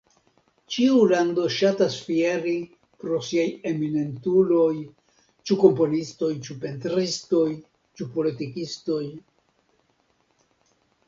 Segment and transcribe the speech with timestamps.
[0.75, 2.53] Ĉiu lando ŝatas fieri
[3.03, 4.71] pro siaj eminentuloj,
[5.51, 7.45] ĉu komponistoj, ĉu pentristoj,
[8.01, 9.03] ĉu politikistoj...